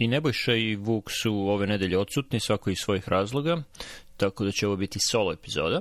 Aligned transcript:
i 0.00 0.08
Nebojša 0.08 0.54
i 0.54 0.76
Vuk 0.76 1.10
su 1.22 1.34
ove 1.34 1.66
nedelje 1.66 1.98
odsutni, 1.98 2.40
svako 2.40 2.70
iz 2.70 2.76
svojih 2.84 3.08
razloga, 3.08 3.62
tako 4.16 4.44
da 4.44 4.50
će 4.50 4.66
ovo 4.66 4.76
biti 4.76 4.98
solo 5.10 5.32
epizoda. 5.32 5.80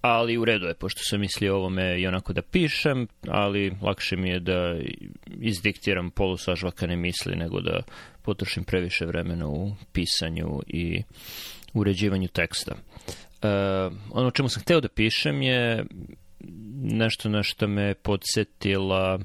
Ali 0.00 0.38
u 0.38 0.44
redu 0.44 0.66
je, 0.66 0.74
pošto 0.74 1.00
sam 1.04 1.20
mislio 1.20 1.56
ovome 1.56 2.00
i 2.00 2.06
onako 2.06 2.32
da 2.32 2.42
pišem, 2.42 3.06
ali 3.28 3.72
lakše 3.82 4.16
mi 4.16 4.30
je 4.30 4.40
da 4.40 4.76
izdiktiram 5.40 6.10
polusažvakane 6.10 6.96
misli 6.96 7.36
nego 7.36 7.60
da 7.60 7.82
potrošim 8.22 8.64
previše 8.64 9.06
vremena 9.06 9.48
u 9.48 9.72
pisanju 9.92 10.60
i 10.66 11.02
uređivanju 11.74 12.28
teksta. 12.28 12.74
Uh, 12.74 13.96
ono 14.10 14.30
čemu 14.30 14.48
sam 14.48 14.62
hteo 14.62 14.80
da 14.80 14.88
pišem 14.88 15.42
je 15.42 15.84
nešto 16.82 17.28
na 17.28 17.42
što 17.42 17.68
me 17.68 17.94
podsjetila 17.94 19.18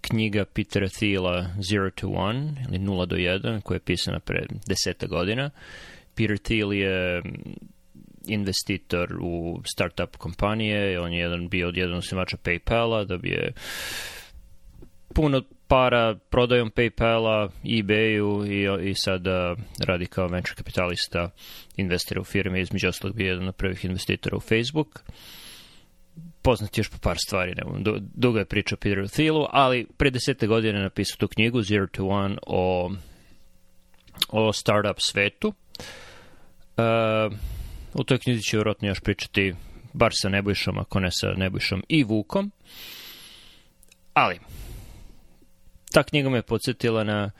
knjiga 0.00 0.44
Petera 0.44 0.88
Thiela 0.88 1.46
Zero 1.70 1.90
to 1.90 2.08
One, 2.08 2.52
ili 2.68 2.78
0 2.78 3.06
do 3.06 3.16
1, 3.16 3.60
koja 3.60 3.76
je 3.76 3.80
pisana 3.80 4.20
pre 4.20 4.46
deseta 4.66 5.06
godina. 5.06 5.50
Peter 6.14 6.38
Thiel 6.38 6.72
je 6.72 7.22
investitor 8.28 9.18
u 9.20 9.62
startup 9.74 10.16
kompanije, 10.16 11.00
on 11.00 11.12
je 11.12 11.20
jedan, 11.20 11.48
bio 11.48 11.72
jedan 11.74 11.96
osnivača 11.96 12.36
Paypala, 12.36 13.04
da 13.04 13.16
bi 13.16 13.28
je 13.28 13.52
puno 15.14 15.42
para 15.68 16.14
prodajom 16.30 16.70
Paypala, 16.70 17.48
eBayu 17.64 18.46
i, 18.46 18.90
i 18.90 18.94
sada 18.94 19.56
radi 19.78 20.06
kao 20.06 20.26
venture 20.26 20.54
kapitalista, 20.54 21.30
investira 21.76 22.20
u 22.20 22.24
firme, 22.24 22.60
između 22.60 22.88
ostalog 22.88 23.16
bi 23.16 23.24
jedan 23.24 23.48
od 23.48 23.56
prvih 23.56 23.84
investitora 23.84 24.36
u 24.36 24.40
Facebook. 24.40 24.88
Uh, 24.88 25.14
poznat 26.42 26.78
još 26.78 26.88
po 26.88 26.98
par 26.98 27.16
stvari, 27.26 27.54
nema, 27.54 28.00
dugo 28.14 28.38
je 28.38 28.44
priča 28.44 28.74
o 28.74 28.78
Peteru 28.78 29.08
Thielu, 29.08 29.46
ali 29.50 29.86
pre 29.96 30.10
desete 30.10 30.46
godine 30.46 30.82
napisao 30.82 31.16
tu 31.16 31.28
knjigu 31.28 31.62
Zero 31.62 31.86
to 31.86 32.06
One 32.06 32.36
o, 32.46 32.92
o 34.28 34.52
startup 34.52 34.96
svetu. 34.98 35.48
Uh, 35.48 37.32
u 37.94 38.04
toj 38.04 38.18
knjizi 38.18 38.42
će 38.42 38.56
vjerojatno 38.56 38.88
još 38.88 39.00
pričati 39.00 39.54
bar 39.92 40.12
sa 40.14 40.28
Nebojšom, 40.28 40.78
ako 40.78 41.00
ne 41.00 41.08
sa 41.10 41.32
Nebojšom 41.36 41.82
i 41.88 42.04
Vukom. 42.04 42.52
Ali, 44.14 44.38
ta 45.92 46.02
knjiga 46.02 46.28
me 46.30 46.42
podsjetila 46.42 47.04
na 47.04 47.30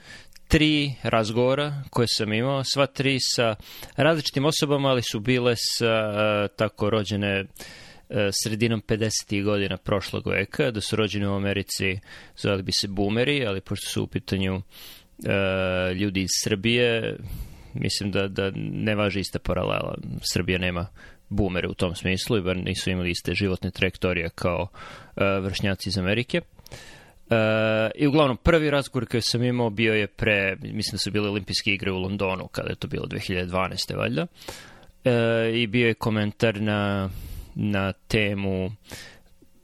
tri 0.47 0.93
razgovora 1.03 1.83
koje 1.89 2.07
sam 2.07 2.33
imao, 2.33 2.63
sva 2.63 2.85
tri 2.85 3.17
sa 3.19 3.55
različitim 3.95 4.45
osobama, 4.45 4.89
ali 4.89 5.01
su 5.01 5.19
bile 5.19 5.55
sa 5.55 6.09
uh, 6.09 6.55
tako 6.57 6.89
rođene 6.89 7.41
uh, 7.41 7.47
E, 7.49 7.90
sredinom 8.43 8.81
50. 8.87 9.43
godina 9.43 9.77
prošlog 9.77 10.27
veka, 10.27 10.71
da 10.71 10.81
su 10.81 10.95
rođeni 10.95 11.27
u 11.27 11.35
Americi, 11.35 11.99
zvali 12.37 12.63
bi 12.63 12.71
se 12.71 12.87
boomeri, 12.87 13.45
ali 13.45 13.61
pošto 13.61 13.89
su 13.89 14.03
u 14.03 14.07
pitanju 14.07 14.55
uh, 14.55 14.63
ljudi 15.95 16.21
iz 16.21 16.29
Srbije, 16.43 17.17
mislim 17.73 18.11
da, 18.11 18.27
da 18.27 18.51
ne 18.55 18.95
važi 18.95 19.19
ista 19.19 19.39
paralela. 19.39 19.97
Srbija 20.33 20.59
nema 20.59 20.87
boomere 21.29 21.67
u 21.67 21.73
tom 21.73 21.95
smislu, 21.95 22.37
i 22.37 22.41
bar 22.41 22.57
nisu 22.57 22.89
imali 22.89 23.11
iste 23.11 23.33
životne 23.33 23.71
trajektorije 23.71 24.29
kao 24.35 24.61
uh, 24.61 25.23
vršnjaci 25.43 25.89
iz 25.89 25.97
Amerike. 25.97 26.41
Uh, 26.41 27.37
I 27.95 28.07
uglavnom, 28.07 28.37
prvi 28.37 28.69
razgovor 28.69 29.07
koji 29.07 29.21
sam 29.21 29.43
imao 29.43 29.69
bio 29.69 29.93
je 29.93 30.07
pre, 30.07 30.55
mislim 30.61 30.91
da 30.91 30.97
su 30.97 31.11
bile 31.11 31.29
olimpijske 31.29 31.71
igre 31.73 31.91
u 31.91 31.99
Londonu, 31.99 32.47
kada 32.47 32.69
je 32.69 32.75
to 32.75 32.87
bilo 32.87 33.05
2012. 33.05 33.97
valjda. 33.97 34.27
Uh, 35.05 35.11
I 35.55 35.67
bio 35.67 35.87
je 35.87 35.93
komentar 35.93 36.61
na 36.61 37.09
na 37.55 37.93
temu 37.93 38.71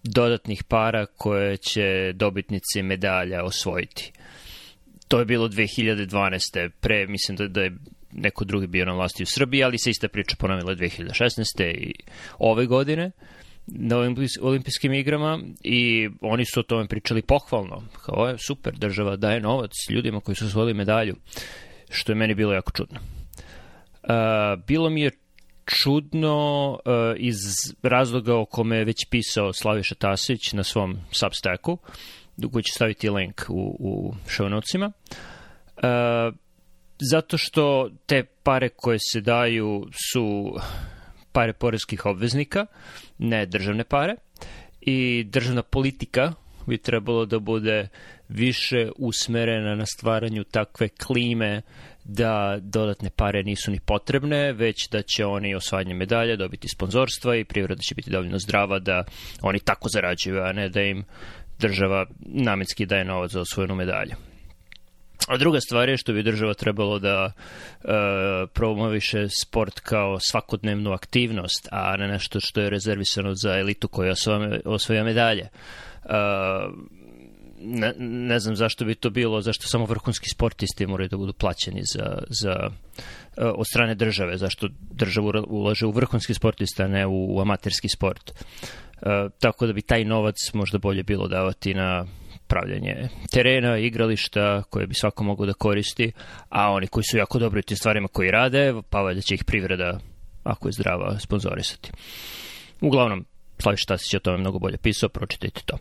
dodatnih 0.03 0.63
para 0.63 1.05
koje 1.05 1.57
će 1.57 2.13
dobitnici 2.13 2.83
medalja 2.83 3.43
osvojiti. 3.43 4.11
To 5.07 5.19
je 5.19 5.25
bilo 5.25 5.47
2012. 5.47 6.69
Pre, 6.80 7.08
mislim 7.08 7.38
da, 7.38 7.47
da 7.47 7.61
je 7.61 7.71
neko 8.11 8.45
drugi 8.45 8.67
bio 8.67 8.85
na 8.85 8.93
vlasti 8.93 9.23
u 9.23 9.25
Srbiji, 9.25 9.63
ali 9.63 9.77
se 9.77 9.89
ista 9.89 10.08
priča 10.08 10.35
ponavila 10.39 10.75
2016. 10.75 11.63
i 11.63 11.93
ove 12.39 12.65
godine 12.65 13.11
na 13.67 13.98
olimpijskim 14.42 14.93
igrama 14.93 15.39
i 15.64 16.09
oni 16.21 16.45
su 16.45 16.59
o 16.59 16.64
tome 16.64 16.87
pričali 16.87 17.21
pohvalno. 17.21 17.83
Kao 18.05 18.27
je 18.27 18.37
super, 18.37 18.73
država 18.73 19.15
daje 19.15 19.39
novac 19.39 19.71
ljudima 19.89 20.19
koji 20.19 20.36
su 20.36 20.45
osvojili 20.45 20.73
medalju, 20.73 21.15
što 21.89 22.11
je 22.11 22.15
meni 22.15 22.36
bilo 22.36 22.54
jako 22.54 22.71
čudno. 22.71 22.99
Uh, 22.99 24.64
bilo 24.67 24.89
mi 24.89 25.02
je 25.02 25.11
čudno 25.67 26.70
uh, 26.72 26.80
iz 27.17 27.38
razloga 27.83 28.36
o 28.36 28.45
kome 28.45 28.78
je 28.78 28.86
već 28.86 29.05
pisao 29.10 29.54
Slaviša 29.54 29.95
Tasić 29.95 30.54
na 30.54 30.64
svom 30.64 30.98
Substacku, 31.11 31.78
koji 32.52 32.64
će 32.64 32.73
staviti 32.73 33.10
link 33.10 33.42
u, 33.50 33.76
u 33.80 34.14
show 34.26 34.50
notesima. 34.50 34.92
Uh, 35.78 35.83
zato 37.00 37.38
što 37.38 37.89
te 38.05 38.23
pare 38.23 38.70
koje 38.70 38.98
se 39.11 39.22
daju 39.22 39.88
su 40.11 40.55
pare 41.32 41.54
porezkih 41.54 42.05
obveznika, 42.05 42.66
ne 43.17 43.45
državne 43.45 43.84
pare, 43.84 44.16
i 44.82 45.23
državna 45.23 45.64
politika 45.64 46.34
bi 46.67 46.78
trebalo 46.78 47.26
da 47.26 47.39
bude 47.39 47.88
više 48.30 48.89
usmerena 48.98 49.76
na 49.76 49.86
stvaranju 49.86 50.44
takve 50.44 50.88
klime 50.89 51.61
da 52.04 52.58
dodatne 52.61 53.10
pare 53.16 53.44
nisu 53.44 53.72
ni 53.72 53.80
potrebne, 53.80 54.54
već 54.54 54.89
da 54.92 55.02
će 55.02 55.26
oni 55.26 55.55
osvajanje 55.55 55.94
medalja 55.94 56.36
dobiti 56.36 56.67
sponzorstva 56.67 57.36
i 57.36 57.45
privreda 57.45 57.82
će 57.82 57.95
biti 57.95 58.11
dovoljno 58.11 58.39
zdrava 58.39 58.80
da 58.80 59.04
oni 59.42 59.60
tako 59.60 59.89
zarađuju, 59.89 60.42
a 60.44 60.52
ne 60.52 60.70
da 60.70 60.82
im 60.82 61.04
država 61.60 62.05
namenski 62.20 62.86
daje 62.86 63.05
novac 63.05 63.32
za 63.32 63.42
osvojenu 63.42 63.76
medalju. 63.76 64.16
A 65.28 65.38
druga 65.38 65.60
stvar 65.60 65.89
je 65.89 65.98
što 65.98 66.14
bi 66.14 66.23
država 66.23 66.54
trebalo 66.54 67.00
da 67.00 67.32
e, 67.32 67.88
promoviše 68.54 69.28
sport 69.44 69.80
kao 69.80 70.17
svakodnevnu 70.20 70.92
aktivnost, 70.92 71.67
a 71.72 71.98
ne 71.98 72.08
nešto 72.08 72.39
što 72.39 72.61
je 72.61 72.70
rezervisano 72.70 73.36
za 73.36 73.60
elitu 73.60 73.88
koja 73.88 74.14
osvaja, 74.66 75.04
medalje. 75.04 75.42
E, 75.42 75.50
ne, 77.60 77.94
ne 78.00 78.39
znam 78.39 78.55
zašto 78.55 78.86
bi 78.86 78.95
to 78.95 79.10
bilo, 79.10 79.42
zašto 79.42 79.67
samo 79.67 79.86
vrhunski 79.86 80.30
sportisti 80.30 80.88
moraju 80.88 81.10
da 81.10 81.17
budu 81.17 81.34
plaćeni 81.34 81.82
za, 81.84 82.23
za 82.30 82.70
e, 83.38 83.45
od 83.45 83.67
strane 83.67 83.95
države, 83.95 84.38
zašto 84.38 84.67
država 84.92 85.44
ulaže 85.48 85.86
u 85.86 85.92
vrhunski 85.92 86.34
sportista, 86.34 86.84
a 86.84 86.88
ne 86.88 87.05
u, 87.05 87.36
u 87.36 87.42
amaterski 87.42 87.89
sport. 87.89 88.32
E, 88.32 89.30
tako 89.39 89.67
da 89.67 89.73
bi 89.73 89.82
taj 89.82 90.05
novac 90.05 90.36
možda 90.54 90.78
bolje 90.78 91.04
bilo 91.04 91.28
davati 91.28 91.73
na 91.73 92.05
pravljanje 92.47 93.09
terena, 93.31 93.77
igrališta 93.77 94.63
koje 94.63 94.87
bi 94.87 94.93
svako 94.93 95.23
mogo 95.23 95.45
da 95.45 95.53
koristi, 95.53 96.11
a 96.49 96.71
oni 96.71 96.87
koji 96.87 97.03
su 97.03 97.17
jako 97.17 97.39
dobri 97.39 97.59
u 97.59 97.63
tim 97.63 97.77
stvarima 97.77 98.08
koji 98.08 98.31
rade, 98.31 98.73
pa 98.89 99.02
valjda 99.02 99.21
će 99.21 99.35
ih 99.35 99.43
privreda, 99.43 99.99
ako 100.43 100.67
je 100.67 100.71
zdrava, 100.71 101.19
sponzorisati. 101.19 101.91
Uglavnom, 102.81 103.25
Slaviš 103.59 103.86
Tasić 103.86 104.13
o 104.13 104.19
tome 104.19 104.37
mnogo 104.37 104.59
bolje 104.59 104.77
pisao, 104.77 105.09
pročitajte 105.09 105.61
to. 105.65 105.77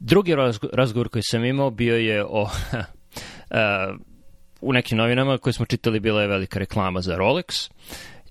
Drugi 0.00 0.36
razgovor 0.72 1.08
koji 1.08 1.22
sam 1.22 1.44
imao 1.44 1.70
bio 1.70 1.96
je 1.96 2.24
o... 2.24 2.42
uh, 2.42 2.48
u 4.60 4.72
nekim 4.72 4.98
novinama 4.98 5.38
koje 5.38 5.52
smo 5.52 5.66
čitali 5.66 6.00
bila 6.00 6.22
je 6.22 6.28
velika 6.28 6.58
reklama 6.58 7.00
za 7.00 7.16
Rolex 7.16 7.70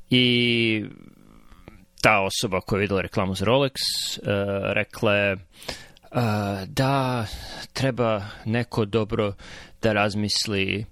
i 0.10 0.86
ta 2.02 2.22
osoba 2.22 2.62
koja 2.62 2.78
je 2.78 2.82
videla 2.82 3.02
reklamu 3.02 3.36
za 3.36 3.46
Rolex 3.46 3.72
uh, 3.72 4.28
rekla 4.74 5.16
je 5.16 5.38
da 6.68 7.26
treba 7.74 8.22
neko 8.46 8.86
dobro 8.86 9.34
da 9.82 9.94
razmisli 9.94 10.86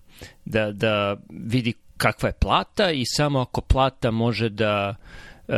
da, 0.46 0.72
da 0.72 1.18
vidi 1.30 1.74
kakva 1.98 2.30
je 2.30 2.34
plata 2.34 2.92
i 2.92 3.04
samo 3.06 3.40
ako 3.40 3.62
plata 3.62 4.12
može 4.12 4.50
da 4.50 4.96
uh, 5.48 5.56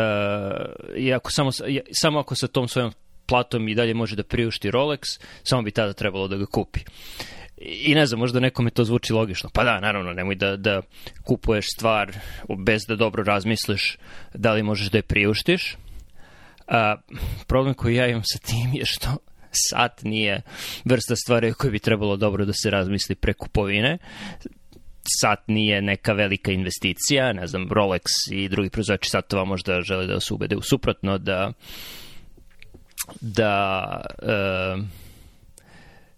i 0.96 1.13
ako 1.13 1.31
samo, 1.31 1.51
samo 1.91 2.19
ako 2.19 2.35
sa 2.35 2.47
tom 2.47 2.67
svojom 2.67 2.91
platom 3.25 3.67
i 3.67 3.75
dalje 3.75 3.94
može 3.94 4.16
da 4.16 4.23
priušti 4.23 4.72
Rolex, 4.72 5.19
samo 5.44 5.62
bi 5.62 5.72
tada 5.72 5.94
trebalo 5.94 6.28
da 6.28 6.38
ga 6.38 6.46
kupi. 6.46 6.79
I 7.57 7.96
ne 7.96 8.06
znam, 8.06 8.19
možda 8.19 8.40
nekome 8.40 8.69
to 8.69 8.84
zvuči 8.84 9.13
logično. 9.13 9.50
Pa 9.53 9.63
da, 9.63 9.79
naravno, 9.79 10.13
nemoj 10.13 10.35
da, 10.35 10.56
da 10.57 10.81
kupuješ 11.23 11.66
stvar 11.78 12.16
bez 12.58 12.85
da 12.87 12.96
dobro 12.96 13.23
razmisliš 13.23 13.97
da 14.34 14.53
li 14.53 14.64
možeš 14.64 14.90
da 14.90 14.97
je 14.97 15.02
priuštiš. 15.02 15.78
A, 16.67 16.96
problem 17.47 17.73
koji 17.73 17.96
ja 17.96 18.08
imam 18.08 18.23
sa 18.23 18.40
tim 18.40 18.73
je 18.73 18.85
što 18.85 19.17
sat 19.52 20.03
nije 20.03 20.41
vrsta 20.85 21.16
stvari 21.16 21.53
koje 21.53 21.72
bi 21.72 21.79
trebalo 21.79 22.17
dobro 22.17 22.46
da 22.46 22.53
se 22.53 22.70
razmisli 22.70 23.16
pre 23.16 23.34
kupovine 23.34 23.97
sat 25.22 25.47
nije 25.47 25.82
neka 25.82 26.14
velika 26.14 26.52
investicija, 26.52 27.34
ne 27.34 27.47
znam, 27.47 27.70
Rolex 27.70 28.03
i 28.32 28.49
drugi 28.49 28.70
proizvođači 28.70 29.09
satova 29.09 29.46
možda 29.46 29.82
žele 29.82 30.08
da 30.08 30.20
se 30.20 30.34
ubede 30.34 30.55
u 30.55 30.61
suprotno, 30.61 31.17
da 31.17 31.52
da 33.22 34.02
e, 34.22 34.78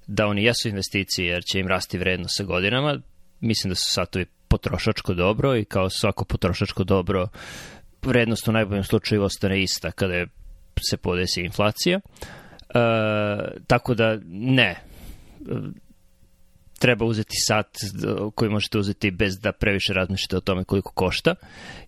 da 0.08 0.28
oni 0.28 0.44
jesu 0.44 0.70
investicije 0.70 1.28
jer 1.28 1.44
će 1.44 1.60
im 1.60 1.68
rasti 1.68 1.98
vrednost 1.98 2.38
sa 2.38 2.44
godinama. 2.44 3.00
Mislim 3.40 3.70
da 3.70 3.76
su 3.76 3.86
satovi 3.94 4.26
potrošačko 4.48 5.14
dobro 5.14 5.56
i 5.56 5.66
kao 5.66 5.90
svako 5.90 6.26
potrošačko 6.26 6.84
dobro 6.84 7.28
vrednost 8.02 8.48
u 8.48 8.52
najboljem 8.52 8.84
slučaju 8.84 9.24
ostane 9.24 9.62
ista 9.62 9.92
kada 9.92 10.14
je, 10.14 10.28
se 10.90 10.98
podesi 10.98 11.42
inflacija. 11.42 12.00
E, 12.00 12.39
tako 13.68 13.94
da 13.94 14.20
ne. 14.28 14.76
treba 16.80 17.06
uzeti 17.06 17.36
sat 17.48 17.78
koji 18.36 18.52
možete 18.52 18.78
uzeti 18.78 19.12
bez 19.12 19.40
da 19.40 19.52
previše 19.52 19.94
razmišljate 19.94 20.38
o 20.38 20.40
tome 20.40 20.64
koliko 20.64 20.92
košta 20.92 21.36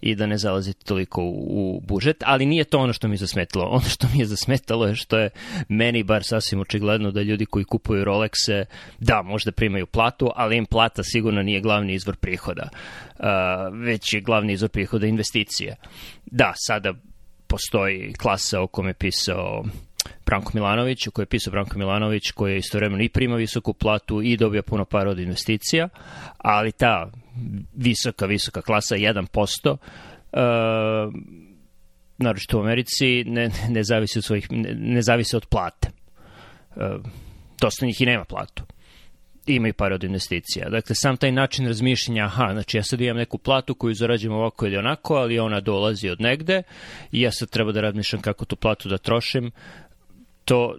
i 0.02 0.16
da 0.16 0.26
ne 0.26 0.38
zalazite 0.38 0.86
toliko 0.86 1.22
u, 1.24 1.76
u 1.78 1.82
budžet, 1.88 2.24
ali 2.26 2.46
nije 2.46 2.64
to 2.64 2.80
ono 2.80 2.94
što 2.94 3.08
mi 3.08 3.14
je 3.14 3.18
zasmetalo. 3.18 3.66
Ono 3.66 3.90
što 3.90 4.08
mi 4.14 4.20
je 4.20 4.26
zasmetalo 4.26 4.88
je 4.88 4.96
što 4.96 5.20
je 5.20 5.30
meni 5.70 6.04
bar 6.04 6.24
sasvim 6.24 6.60
očigledno 6.60 7.12
da 7.12 7.22
ljudi 7.22 7.46
koji 7.46 7.66
kupuju 7.66 8.06
Rolexe, 8.06 8.66
da, 9.00 9.22
možda 9.22 9.52
primaju 9.52 9.86
platu, 9.86 10.32
ali 10.36 10.58
im 10.58 10.66
plata 10.66 11.04
sigurno 11.04 11.42
nije 11.42 11.62
glavni 11.62 11.94
izvor 11.94 12.16
prihoda, 12.16 12.70
uh, 13.20 13.26
već 13.86 14.14
je 14.14 14.22
glavni 14.22 14.54
izvor 14.54 14.70
prihoda 14.70 15.08
investicija. 15.08 15.76
Da, 16.26 16.54
sada 16.56 16.94
postoji 17.48 18.14
klasa 18.14 18.62
o 18.62 18.68
kome 18.68 18.90
je 18.90 18.94
pisao 18.94 19.64
Branko 20.26 20.52
Milanović, 20.54 21.08
koji 21.08 21.24
je 21.24 21.28
pisao 21.28 21.52
Branko 21.52 21.78
Milanović, 21.78 22.32
koji 22.32 22.52
je 22.52 22.58
istovremeno 22.58 23.04
i 23.04 23.10
prima 23.10 23.36
visoku 23.36 23.74
platu 23.74 24.22
i 24.22 24.38
dobija 24.38 24.62
puno 24.62 24.86
para 24.86 25.10
od 25.10 25.20
investicija, 25.20 25.90
ali 26.38 26.72
ta 26.72 27.12
visoka, 27.74 28.26
visoka 28.26 28.62
klasa, 28.62 28.96
1%, 28.96 29.72
uh, 29.72 31.14
naročito 32.18 32.58
u 32.58 32.62
Americi, 32.62 33.24
ne, 33.24 33.50
ne, 33.70 33.84
zavisi 33.84 34.20
od 34.20 34.26
svojih, 34.26 34.52
ne, 34.52 34.74
ne 34.74 35.02
zavisi 35.02 35.36
od 35.36 35.46
plate. 35.46 35.90
Uh, 36.76 36.84
dosta 37.62 37.86
njih 37.86 38.02
i 38.02 38.06
nema 38.06 38.24
platu 38.24 38.64
imaju 39.46 39.74
pare 39.74 39.96
od 39.96 40.04
investicija. 40.04 40.70
Dakle, 40.70 40.96
sam 40.96 41.18
taj 41.18 41.32
način 41.32 41.68
razmišljanja, 41.68 42.26
aha, 42.26 42.50
znači 42.52 42.78
ja 42.78 42.84
sad 42.84 43.02
imam 43.02 43.18
neku 43.18 43.38
platu 43.38 43.76
koju 43.76 43.94
zarađujem 43.94 44.34
ovako 44.34 44.66
ili 44.66 44.78
onako, 44.78 45.16
ali 45.16 45.40
ona 45.40 45.60
dolazi 45.60 46.10
od 46.10 46.22
negde 46.22 46.64
i 47.12 47.22
ja 47.22 47.32
sad 47.32 47.50
treba 47.50 47.72
da 47.72 47.82
razmišljam 47.82 48.22
kako 48.22 48.46
tu 48.46 48.56
platu 48.56 48.90
da 48.90 48.98
trošim, 48.98 49.52
to 50.46 50.78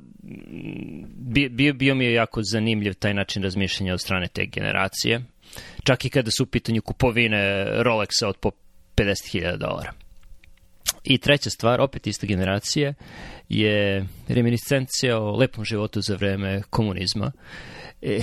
bio, 1.51 1.75
bio 1.75 1.95
mi 1.95 2.05
je 2.05 2.13
jako 2.13 2.41
zanimljiv 2.43 2.95
taj 2.95 3.15
način 3.15 3.43
razmišljanja 3.43 3.93
od 3.93 4.01
strane 4.01 4.29
te 4.29 4.47
generacije. 4.47 5.25
Čak 5.85 6.05
i 6.05 6.11
kada 6.11 6.31
su 6.31 6.43
u 6.43 6.47
pitanju 6.47 6.83
kupovine 6.83 7.67
Rolexa 7.83 8.27
od 8.27 8.37
po 8.37 8.51
50.000 8.97 9.57
dolara. 9.57 9.93
I 11.05 11.19
treća 11.19 11.51
stvar, 11.51 11.81
opet 11.81 12.07
iste 12.07 12.27
generacije, 12.27 12.95
je 13.49 14.07
reminiscencija 14.29 15.19
o 15.19 15.37
lepom 15.37 15.65
životu 15.65 16.01
za 16.01 16.17
vreme 16.17 16.63
komunizma. 16.71 17.33
E, 18.03 18.21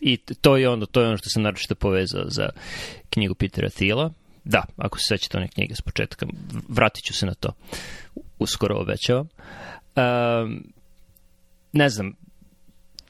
I 0.00 0.16
to 0.16 0.56
je 0.56 0.68
ono, 0.68 0.86
to 0.86 1.00
je 1.00 1.06
ono 1.06 1.16
što 1.16 1.30
sam 1.30 1.42
naročito 1.42 1.74
povezao 1.74 2.24
za 2.28 2.48
knjigu 3.10 3.34
Petera 3.34 3.68
Thiela. 3.70 4.12
Da, 4.44 4.62
ako 4.76 4.98
se 4.98 5.04
sećate 5.08 5.38
one 5.38 5.48
knjige 5.48 5.74
s 5.74 5.80
početka, 5.80 6.26
vratit 6.68 7.04
ću 7.04 7.14
se 7.14 7.26
na 7.26 7.34
to. 7.34 7.52
Uskoro 8.38 8.80
obećavam. 8.80 9.28
Um, 9.96 10.72
ne 11.72 11.88
znam, 11.88 12.12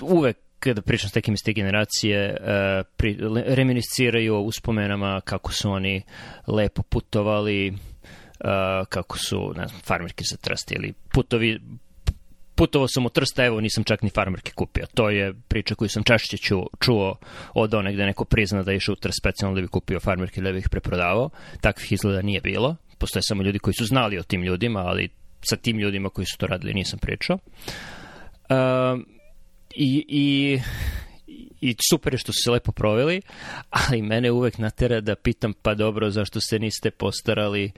uvek 0.00 0.36
kada 0.58 0.82
pričam 0.82 1.08
s 1.08 1.12
tekim 1.12 1.34
iz 1.34 1.40
te 1.44 1.52
generacije, 1.52 2.36
uh, 2.40 2.86
pri, 2.96 3.18
reminisciraju 3.46 4.34
o 4.34 4.40
uspomenama 4.40 5.20
kako 5.20 5.52
su 5.52 5.70
oni 5.70 6.02
lepo 6.46 6.82
putovali, 6.82 7.70
uh, 7.70 7.76
kako 8.88 9.18
su, 9.18 9.52
ne 9.56 9.68
znam, 9.68 9.80
farmerke 9.80 10.24
za 10.30 10.36
trst 10.36 10.72
ili 10.72 10.92
putovi, 11.12 11.60
putovao 12.54 12.88
sam 12.88 13.06
u 13.06 13.08
Trsta, 13.08 13.44
evo 13.44 13.60
nisam 13.60 13.84
čak 13.84 14.02
ni 14.02 14.10
farmerke 14.10 14.52
kupio. 14.52 14.86
To 14.94 15.10
je 15.10 15.34
priča 15.48 15.74
koju 15.74 15.88
sam 15.88 16.02
češće 16.02 16.36
čuo, 16.36 16.66
čuo 16.80 17.16
od 17.54 17.74
one 17.74 17.92
gde 17.92 18.06
neko 18.06 18.24
prizna 18.24 18.62
da 18.62 18.70
je 18.70 18.76
išao 18.76 18.92
u 18.92 18.96
Trst 18.96 19.18
specijalno 19.20 19.54
da 19.54 19.60
bi 19.60 19.68
kupio 19.68 20.00
farmerke 20.00 20.40
da 20.40 20.52
bi 20.52 20.58
ih 20.58 20.68
preprodavao. 20.68 21.30
Takvih 21.60 21.92
izgleda 21.92 22.22
nije 22.22 22.40
bilo. 22.40 22.76
Postoje 22.98 23.22
samo 23.22 23.42
ljudi 23.42 23.58
koji 23.58 23.74
su 23.74 23.86
znali 23.86 24.18
o 24.18 24.22
tim 24.22 24.42
ljudima, 24.42 24.80
ali 24.80 25.08
sa 25.50 25.56
tim 25.56 25.78
ljudima 25.78 26.08
koji 26.08 26.26
su 26.26 26.38
to 26.38 26.46
radili 26.46 26.74
nisam 26.74 26.98
pričao. 26.98 27.38
Uh, 28.50 29.00
i, 29.74 30.04
i, 30.08 30.58
I 31.60 31.76
super 31.90 32.14
je 32.14 32.18
što 32.18 32.32
su 32.32 32.38
se 32.44 32.50
lepo 32.50 32.72
proveli, 32.72 33.22
ali 33.70 34.02
mene 34.02 34.30
uvek 34.30 34.58
natera 34.58 35.00
da 35.00 35.14
pitam 35.14 35.52
pa 35.62 35.74
dobro 35.74 36.10
zašto 36.10 36.40
se 36.40 36.58
niste 36.58 36.90
postarali 36.90 37.72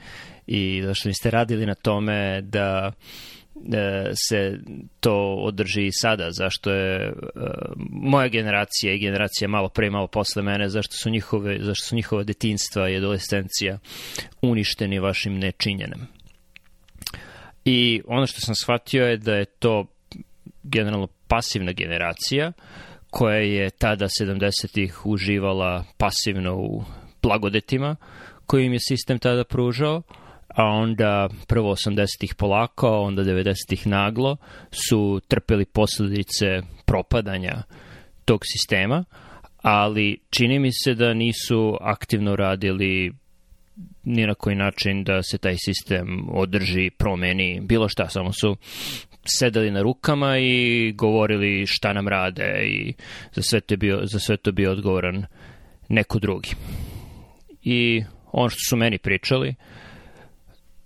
i 0.46 0.82
zašto 0.84 1.08
niste 1.08 1.30
radili 1.30 1.66
na 1.66 1.74
tome 1.74 2.42
da 2.42 2.92
da 3.54 4.10
se 4.28 4.58
to 5.00 5.34
održi 5.34 5.86
i 5.86 5.92
sada, 5.92 6.30
zašto 6.30 6.70
je 6.70 7.12
uh, 7.12 7.42
moja 7.90 8.28
generacija 8.28 8.92
i 8.92 8.98
generacija 8.98 9.48
malo 9.48 9.68
pre 9.68 9.90
malo 9.90 10.06
posle 10.06 10.42
mene, 10.42 10.68
zašto 10.68 10.96
su 10.96 11.10
njihove, 11.10 11.58
zašto 11.60 11.86
su 11.86 11.96
njihova 11.96 12.22
detinstva 12.22 12.88
i 12.88 12.96
adolescencija 12.96 13.78
uništeni 14.42 14.98
vašim 14.98 15.38
nečinjenem. 15.38 16.06
I 17.64 18.02
ono 18.06 18.26
što 18.26 18.40
sam 18.40 18.54
shvatio 18.54 19.06
je 19.06 19.16
da 19.16 19.34
je 19.34 19.44
to 19.44 19.86
generalno 20.62 21.08
pasivna 21.28 21.72
generacija 21.72 22.52
koja 23.10 23.36
je 23.36 23.70
tada 23.70 24.06
70-ih 24.20 25.06
uživala 25.06 25.84
pasivno 25.98 26.56
u 26.56 26.84
blagodetima 27.22 27.96
koji 28.46 28.66
im 28.66 28.72
je 28.72 28.80
sistem 28.80 29.18
tada 29.18 29.44
pružao, 29.44 30.02
a 30.48 30.64
onda 30.64 31.28
prvo 31.48 31.74
80-ih 31.74 32.34
polako, 32.34 33.00
onda 33.00 33.22
90-ih 33.22 33.86
naglo 33.86 34.36
su 34.70 35.20
trpeli 35.28 35.64
posledice 35.64 36.46
propadanja 36.84 37.62
tog 38.24 38.40
sistema, 38.44 39.04
ali 39.62 40.18
čini 40.30 40.58
mi 40.58 40.70
se 40.72 40.94
da 40.94 41.14
nisu 41.14 41.76
aktivno 41.80 42.36
radili 42.36 43.12
ni 44.04 44.26
na 44.26 44.34
koji 44.34 44.56
način 44.56 45.04
da 45.04 45.22
se 45.22 45.38
taj 45.38 45.54
sistem 45.58 46.28
održi, 46.28 46.90
promeni, 46.90 47.60
bilo 47.60 47.88
šta, 47.88 48.08
samo 48.08 48.32
su 48.32 48.56
sedeli 49.24 49.70
na 49.70 49.82
rukama 49.82 50.38
i 50.38 50.92
govorili 50.92 51.66
šta 51.66 51.92
nam 51.92 52.08
rade 52.08 52.64
i 52.66 52.94
za 53.32 53.42
sve 53.42 53.60
to 53.60 53.76
bio, 53.76 54.00
za 54.04 54.18
sve 54.18 54.36
to 54.36 54.52
bio 54.52 54.72
odgovoran 54.72 55.26
neko 55.88 56.18
drugi. 56.18 56.50
I 57.62 58.04
ono 58.32 58.48
što 58.48 58.58
su 58.68 58.76
meni 58.76 58.98
pričali, 58.98 59.54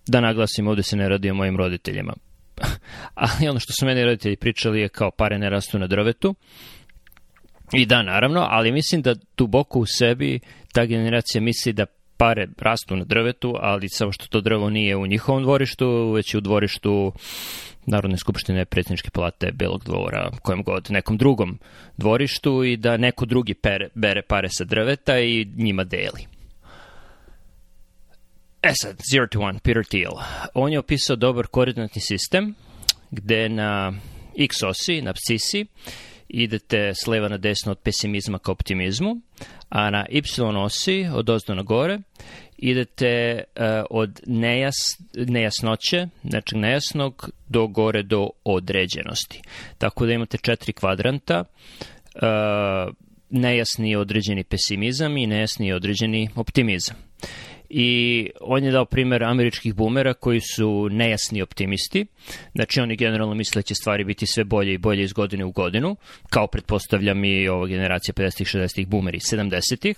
da 0.07 0.21
naglasim, 0.21 0.69
ovde 0.69 0.83
se 0.83 0.97
ne 0.97 1.09
radi 1.09 1.31
o 1.31 1.35
mojim 1.35 1.57
roditeljima. 1.57 2.15
Ali 3.15 3.49
ono 3.49 3.61
što 3.61 3.73
su 3.79 3.87
meni 3.87 4.05
roditelji 4.05 4.37
pričali 4.37 4.81
je 4.81 4.89
kao 4.89 5.11
pare 5.11 5.39
ne 5.39 5.51
rastu 5.51 5.79
na 5.79 5.87
drvetu. 5.87 6.35
I 7.73 7.87
da, 7.87 8.03
naravno, 8.03 8.47
ali 8.51 8.73
mislim 8.73 9.03
da 9.03 9.15
duboko 9.37 9.79
u 9.79 9.87
sebi 9.87 10.41
ta 10.73 10.85
generacija 10.85 11.41
misli 11.41 11.73
da 11.73 11.87
pare 12.19 12.49
rastu 12.59 12.97
na 12.97 13.05
drvetu, 13.05 13.55
ali 13.61 13.89
samo 13.89 14.13
što 14.13 14.27
to 14.27 14.41
drvo 14.41 14.71
nije 14.71 14.97
u 14.97 15.07
njihovom 15.07 15.43
dvorištu, 15.43 16.13
već 16.13 16.35
u 16.35 16.41
dvorištu 16.41 17.13
Narodne 17.91 18.17
skupštine 18.17 18.65
predsjedničke 18.65 19.11
palate 19.11 19.53
Belog 19.53 19.85
dvora, 19.85 20.31
kojem 20.43 20.63
god, 20.63 20.87
nekom 20.91 21.17
drugom 21.17 21.59
dvorištu 21.97 22.65
i 22.65 22.77
da 22.77 22.97
neko 22.97 23.27
drugi 23.27 23.55
pere, 23.55 23.89
bere 23.95 24.23
pare 24.23 24.49
sa 24.49 24.65
drveta 24.65 25.19
i 25.19 25.47
njima 25.57 25.85
deli. 25.85 26.27
E 28.63 28.73
sad, 28.83 28.97
Zero 29.13 29.27
to 29.27 29.41
One, 29.41 29.59
Peter 29.63 29.85
Thiel. 29.85 30.13
On 30.55 30.73
je 30.73 30.79
opisao 30.79 31.17
dobar 31.17 31.47
koordinatni 31.47 32.01
sistem 32.01 32.55
gde 33.11 33.49
na 33.49 33.93
x 34.39 34.63
osi, 34.63 35.03
na 35.03 35.13
psisi, 35.13 35.67
idete 36.29 36.93
s 36.95 37.07
leva 37.07 37.29
na 37.29 37.37
desno 37.37 37.73
od 37.73 37.79
pesimizma 37.79 38.39
ka 38.39 38.53
optimizmu, 38.53 39.21
a 39.69 39.91
na 39.91 40.07
y 40.11 40.23
osi 40.65 41.09
od 41.15 41.31
ozdo 41.31 41.55
na 41.55 41.63
gore 41.63 41.99
idete 42.59 43.45
uh, 43.57 43.63
od 43.91 44.21
nejas, 44.27 44.75
nejasnoće, 45.15 46.07
znači 46.25 46.57
nejasnog, 46.57 47.31
do 47.49 47.67
gore 47.67 48.03
do 48.03 48.29
određenosti. 48.45 49.41
Tako 49.79 50.07
da 50.07 50.13
imate 50.13 50.39
četiri 50.39 50.73
kvadranta, 50.73 51.45
uh, 52.15 52.95
nejasni 53.31 53.97
određeni 53.97 54.45
pesimizam 54.45 55.17
i 55.17 55.27
nejasni 55.27 55.73
određeni 55.73 56.29
optimizam 56.35 57.08
i 57.71 58.31
on 58.41 58.65
je 58.65 58.71
dao 58.71 58.85
primer 58.85 59.25
američkih 59.25 59.75
boomera 59.75 60.15
koji 60.15 60.41
su 60.41 60.89
nejasni 60.91 61.43
optimisti. 61.43 62.07
Znači 62.55 62.81
oni 62.81 62.97
generalno 62.97 63.35
misle 63.35 63.59
da 63.59 63.63
će 63.63 63.75
stvari 63.75 64.05
biti 64.05 64.27
sve 64.27 64.45
bolje 64.45 64.75
i 64.75 64.79
bolje 64.79 65.03
iz 65.03 65.13
godine 65.13 65.45
u 65.45 65.51
godinu, 65.51 65.97
kao 66.31 66.47
pretpostavljam 66.47 67.25
i 67.25 67.49
ova 67.49 67.67
generacija 67.67 68.13
50-ih, 68.15 68.47
60-ih 68.47 68.89
boomeri 68.89 69.19
70-ih, 69.19 69.97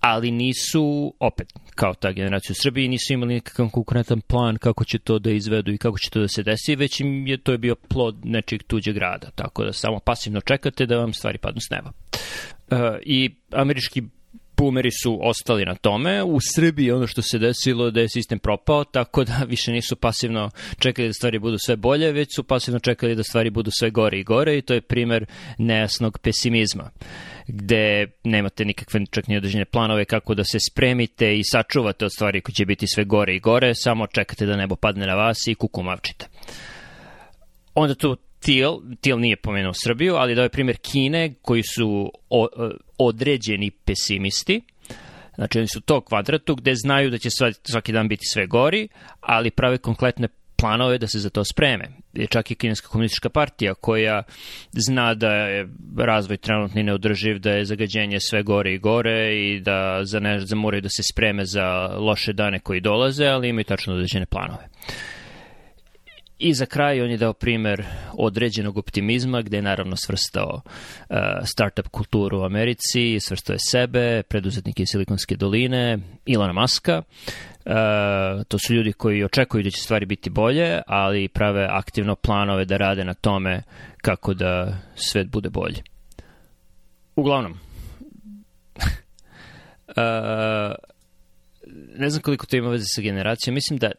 ali 0.00 0.30
nisu, 0.30 1.14
opet, 1.20 1.52
kao 1.74 1.94
ta 1.94 2.12
generacija 2.12 2.52
u 2.52 2.62
Srbiji, 2.62 2.88
nisu 2.88 3.12
imali 3.12 3.34
nikakav 3.34 3.68
konkurentan 3.68 4.20
plan 4.20 4.56
kako 4.56 4.84
će 4.84 4.98
to 4.98 5.18
da 5.18 5.30
izvedu 5.30 5.72
i 5.72 5.78
kako 5.78 5.98
će 5.98 6.10
to 6.10 6.20
da 6.20 6.28
se 6.28 6.42
desi, 6.42 6.76
već 6.76 7.00
im 7.00 7.26
je 7.26 7.36
to 7.36 7.58
bio 7.58 7.74
plod 7.74 8.16
nečeg 8.24 8.62
tuđeg 8.62 8.96
rada, 8.96 9.30
tako 9.30 9.64
da 9.64 9.72
samo 9.72 9.98
pasivno 10.00 10.40
čekate 10.40 10.86
da 10.86 10.98
vam 10.98 11.12
stvari 11.12 11.38
padnu 11.38 11.60
s 11.60 11.70
neba. 11.70 11.92
Uh, 12.70 12.78
I 13.02 13.30
američki 13.52 14.02
boomeri 14.60 14.90
su 15.02 15.18
ostali 15.22 15.64
na 15.64 15.74
tome. 15.74 16.22
U 16.22 16.38
Srbiji 16.54 16.92
ono 16.92 17.06
što 17.06 17.22
se 17.22 17.38
desilo 17.38 17.90
da 17.90 18.00
je 18.00 18.08
sistem 18.08 18.38
propao, 18.38 18.84
tako 18.84 19.24
da 19.24 19.42
više 19.48 19.72
nisu 19.72 19.96
pasivno 19.96 20.50
čekali 20.78 21.08
da 21.08 21.12
stvari 21.12 21.38
budu 21.38 21.58
sve 21.58 21.76
bolje, 21.76 22.12
već 22.12 22.28
su 22.36 22.42
pasivno 22.42 22.78
čekali 22.78 23.14
da 23.14 23.22
stvari 23.22 23.50
budu 23.50 23.70
sve 23.78 23.90
gore 23.90 24.18
i 24.18 24.24
gore 24.24 24.58
i 24.58 24.62
to 24.62 24.74
je 24.74 24.80
primer 24.80 25.26
nejasnog 25.58 26.18
pesimizma 26.18 26.90
gde 27.46 28.06
nemate 28.24 28.64
nikakve 28.64 29.00
čak 29.10 29.26
ni 29.26 29.36
određene 29.36 29.64
planove 29.64 30.04
kako 30.04 30.34
da 30.34 30.44
se 30.44 30.58
spremite 30.70 31.38
i 31.38 31.44
sačuvate 31.44 32.04
od 32.04 32.12
stvari 32.12 32.40
koje 32.40 32.54
će 32.54 32.66
biti 32.66 32.86
sve 32.86 33.04
gore 33.04 33.36
i 33.36 33.40
gore, 33.40 33.74
samo 33.74 34.06
čekate 34.06 34.46
da 34.46 34.56
nebo 34.56 34.76
padne 34.76 35.06
na 35.06 35.14
vas 35.14 35.46
i 35.46 35.54
kukumavčite. 35.54 36.26
Onda 37.74 37.94
tu 37.94 38.16
Til, 38.40 38.70
Til 39.00 39.18
nije 39.18 39.36
pomenuo 39.36 39.72
Srbiju, 39.84 40.14
ali 40.14 40.34
dao 40.34 40.42
je 40.42 40.48
primjer 40.48 40.76
Kine 40.76 41.34
koji 41.42 41.62
su 41.62 42.12
o, 42.30 42.48
određeni 42.98 43.70
pesimisti, 43.70 44.60
Znači, 45.34 45.58
oni 45.58 45.68
su 45.68 45.80
to 45.80 46.00
kvadratu 46.00 46.54
gde 46.54 46.74
znaju 46.74 47.10
da 47.10 47.18
će 47.18 47.28
svaki 47.64 47.92
dan 47.92 48.08
biti 48.08 48.24
sve 48.32 48.46
gori, 48.46 48.88
ali 49.20 49.50
prave 49.50 49.78
konkretne 49.78 50.28
planove 50.60 50.98
da 50.98 51.06
se 51.06 51.18
za 51.18 51.30
to 51.30 51.44
spreme. 51.44 51.84
Je 52.12 52.26
čak 52.26 52.50
i 52.50 52.54
Kineska 52.54 52.88
komunistička 52.88 53.28
partija 53.28 53.74
koja 53.74 54.22
zna 54.72 55.14
da 55.14 55.32
je 55.32 55.68
razvoj 55.98 56.36
trenutni 56.36 56.82
neodrživ, 56.82 57.38
da 57.38 57.50
je 57.50 57.64
zagađenje 57.64 58.20
sve 58.20 58.42
gore 58.42 58.74
i 58.74 58.78
gore 58.78 59.34
i 59.36 59.60
da 59.60 60.00
za 60.02 60.20
ne, 60.20 60.38
da 60.38 60.56
moraju 60.56 60.80
da 60.80 60.88
se 60.88 61.02
spreme 61.12 61.44
za 61.44 61.66
loše 61.86 62.32
dane 62.32 62.58
koji 62.58 62.80
dolaze, 62.80 63.26
ali 63.26 63.48
imaju 63.48 63.64
tačno 63.64 63.94
određene 63.94 64.26
planove. 64.26 64.68
I 66.42 66.54
za 66.54 66.66
kraj 66.66 67.02
on 67.02 67.10
je 67.10 67.16
dao 67.16 67.32
primer 67.32 67.84
određenog 68.12 68.76
optimizma 68.78 69.42
gde 69.42 69.56
je 69.56 69.62
naravno 69.62 69.96
svrstao 69.96 70.60
uh, 70.64 71.16
startup 71.44 71.88
kulturu 71.88 72.40
u 72.40 72.44
Americi, 72.44 73.20
svrstao 73.20 73.54
je 73.54 73.58
sebe, 73.70 74.22
preduzetnike 74.22 74.82
iz 74.82 74.88
Silikonske 74.88 75.36
doline, 75.36 75.98
Ilona 76.26 76.52
Maska. 76.52 77.02
Uh, 77.64 77.72
to 78.48 78.58
su 78.66 78.74
ljudi 78.74 78.92
koji 78.92 79.24
očekuju 79.24 79.62
da 79.62 79.70
će 79.70 79.80
stvari 79.80 80.06
biti 80.06 80.30
bolje, 80.30 80.80
ali 80.86 81.28
prave 81.28 81.66
aktivno 81.70 82.16
planove 82.16 82.64
da 82.64 82.76
rade 82.76 83.04
na 83.04 83.14
tome 83.14 83.62
kako 83.96 84.34
da 84.34 84.78
svet 84.94 85.28
bude 85.28 85.50
bolji. 85.50 85.82
Uglavnom, 87.16 87.52
uh, 89.96 90.74
ne 91.96 92.10
znam 92.10 92.22
koliko 92.22 92.46
to 92.46 92.56
ima 92.56 92.68
veze 92.68 92.84
sa 92.86 93.02
generacijom, 93.02 93.54
mislim 93.54 93.78
da 93.78 93.90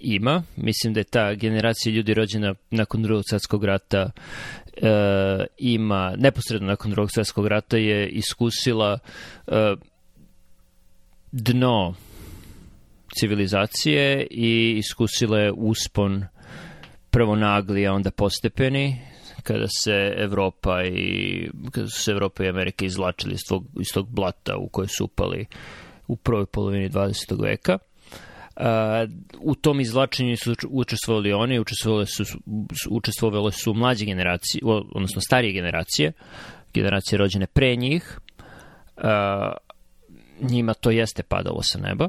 ima. 0.00 0.42
Mislim 0.56 0.94
da 0.94 1.00
je 1.00 1.04
ta 1.04 1.34
generacija 1.34 1.92
ljudi 1.92 2.14
rođena 2.14 2.54
nakon 2.70 3.02
drugog 3.02 3.24
svetskog 3.30 3.64
rata 3.64 4.10
e, 4.76 4.90
ima, 5.58 6.14
neposredno 6.16 6.68
nakon 6.68 6.90
drugog 6.90 7.10
svetskog 7.12 7.46
rata 7.46 7.76
je 7.76 8.08
iskusila 8.08 8.98
e, 9.46 9.74
dno 11.32 11.94
civilizacije 13.18 14.26
i 14.30 14.74
iskusila 14.78 15.38
je 15.38 15.52
uspon 15.52 16.24
prvo 17.10 17.36
nagli, 17.36 17.86
a 17.86 17.92
onda 17.92 18.10
postepeni, 18.10 18.96
kada 19.42 19.66
se 19.68 20.14
Evropa 20.16 20.84
i 20.84 21.50
kada 21.70 21.88
su 21.88 22.02
se 22.02 22.10
Evropa 22.10 22.44
i 22.44 22.48
Amerika 22.48 22.84
izlačili 22.84 23.34
iz 23.34 23.40
tog, 23.48 23.64
iz 23.80 23.86
tog 23.94 24.08
blata 24.10 24.56
u 24.56 24.68
koje 24.68 24.88
su 24.88 25.04
upali 25.04 25.46
u 26.06 26.16
prvoj 26.16 26.46
polovini 26.46 26.90
20. 26.90 27.42
veka 27.42 27.78
u 29.40 29.54
tom 29.54 29.80
izvlačenju 29.80 30.36
su 30.36 30.54
učestvovali 30.68 31.32
oni, 31.32 31.60
učestvovali 31.60 32.06
su, 32.06 32.24
učestvovali 32.90 33.52
su 33.52 33.74
mlađe 33.74 34.04
generacije, 34.04 34.60
odnosno 34.94 35.20
starije 35.20 35.52
generacije, 35.52 36.12
generacije 36.74 37.18
rođene 37.18 37.46
pre 37.46 37.76
njih. 37.76 38.18
Njima 40.40 40.74
to 40.74 40.90
jeste 40.90 41.22
padalo 41.22 41.62
sa 41.62 41.78
neba 41.78 42.08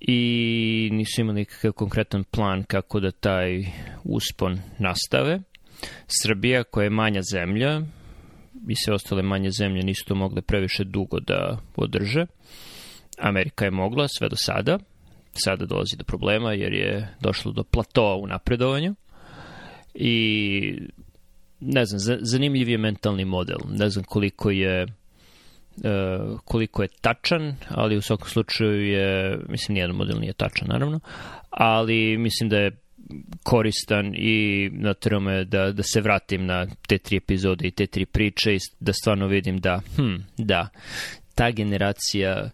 i 0.00 0.88
nisu 0.92 1.20
imali 1.20 1.38
nikakav 1.38 1.72
konkretan 1.72 2.24
plan 2.24 2.62
kako 2.62 3.00
da 3.00 3.10
taj 3.10 3.64
uspon 4.04 4.60
nastave. 4.78 5.40
Srbija 6.06 6.64
koja 6.64 6.84
je 6.84 6.90
manja 6.90 7.20
zemlja 7.32 7.80
i 8.68 8.74
sve 8.74 8.94
ostale 8.94 9.22
manje 9.22 9.50
zemlje 9.50 9.82
nisu 9.82 10.04
to 10.04 10.14
mogle 10.14 10.42
previše 10.42 10.84
dugo 10.84 11.20
da 11.20 11.58
održe. 11.76 12.26
Amerika 13.18 13.64
je 13.64 13.70
mogla 13.70 14.08
sve 14.08 14.28
do 14.28 14.36
sada, 14.36 14.78
sada 15.44 15.66
dolazi 15.66 15.96
do 15.96 16.04
problema 16.04 16.52
jer 16.52 16.72
je 16.72 17.14
došlo 17.20 17.52
do 17.52 17.62
platoa 17.62 18.16
u 18.16 18.26
napredovanju 18.26 18.94
i 19.94 20.80
ne 21.60 21.84
znam, 21.84 22.18
zanimljiv 22.20 22.68
je 22.68 22.78
mentalni 22.78 23.24
model. 23.24 23.58
Ne 23.68 23.90
znam 23.90 24.04
koliko 24.04 24.50
je 24.50 24.82
uh, 24.82 26.40
koliko 26.44 26.82
je 26.82 26.88
tačan, 27.00 27.56
ali 27.68 27.96
u 27.96 28.02
svakom 28.02 28.28
slučaju 28.28 28.86
je, 28.86 29.38
mislim, 29.48 29.74
nijedan 29.74 29.96
model 29.96 30.20
nije 30.20 30.32
tačan, 30.32 30.68
naravno, 30.68 31.00
ali 31.50 32.18
mislim 32.18 32.48
da 32.48 32.56
je 32.56 32.76
koristan 33.42 34.14
i 34.14 34.70
na 34.72 34.94
tome 34.94 35.44
da, 35.44 35.72
da 35.72 35.82
se 35.82 36.00
vratim 36.00 36.46
na 36.46 36.66
te 36.88 36.98
tri 36.98 37.16
epizode 37.16 37.68
i 37.68 37.70
te 37.70 37.86
tri 37.86 38.06
priče 38.06 38.54
i 38.54 38.58
da 38.80 38.92
stvarno 38.92 39.26
vidim 39.26 39.58
da, 39.58 39.80
hm, 39.96 40.14
da, 40.36 40.68
ta 41.34 41.50
generacija 41.50 42.50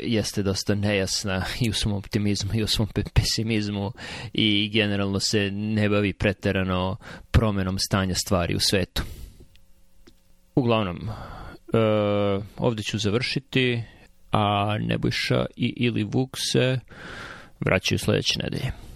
jeste 0.00 0.42
dosta 0.42 0.74
nejasna 0.74 1.44
i 1.60 1.70
u 1.70 1.72
svom 1.72 1.94
optimizmu 1.94 2.50
i 2.54 2.62
u 2.62 2.66
svom 2.66 2.88
pesimizmu 3.14 3.92
i 4.32 4.70
generalno 4.72 5.20
se 5.20 5.50
ne 5.50 5.88
bavi 5.88 6.12
preterano 6.12 6.96
promenom 7.30 7.78
stanja 7.78 8.14
stvari 8.14 8.54
u 8.54 8.60
svetu. 8.60 9.02
Uglavnom, 10.54 11.08
uh, 11.08 12.44
ovde 12.56 12.82
ću 12.82 12.98
završiti, 12.98 13.82
a 14.32 14.78
Nebojša 14.78 15.46
i 15.56 15.74
ili 15.76 16.04
Vuk 16.04 16.36
se 16.52 16.78
vraćaju 17.60 17.98
sledeće 17.98 18.38
nedelje. 18.38 18.89